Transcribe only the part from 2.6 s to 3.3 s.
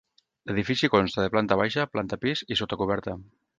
sota coberta.